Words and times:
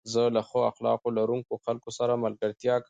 زه 0.11 0.21
له 0.35 0.41
ښو 0.47 0.59
اخلاق 0.71 1.01
لرونکو 1.17 1.53
خلکو 1.65 1.89
سره 1.99 2.13
ملګرتيا 2.25 2.73
کوم. 2.75 2.79